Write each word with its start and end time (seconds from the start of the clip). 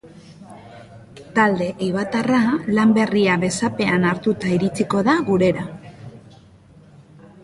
Talde 1.39 1.65
eibartarra 1.87 2.39
lan 2.77 2.95
berria 2.97 3.35
besapean 3.45 4.07
hartuta 4.13 4.55
iritsiko 4.55 5.03
da 5.09 5.15
gurera. 5.29 5.67